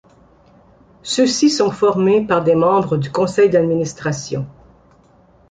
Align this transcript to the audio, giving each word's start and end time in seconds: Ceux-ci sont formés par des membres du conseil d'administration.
Ceux-ci 1.03 1.51
sont 1.51 1.69
formés 1.69 2.25
par 2.25 2.43
des 2.43 2.55
membres 2.55 2.97
du 2.97 3.11
conseil 3.11 3.51
d'administration. 3.51 4.47